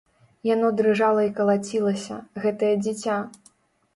[0.49, 3.19] Яно дрыжала і калацілася, гэтае дзіця!